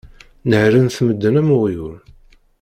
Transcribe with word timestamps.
Nehhren-t 0.49 0.97
medden 1.05 1.39
am 1.41 1.49
uɣyul. 1.55 1.95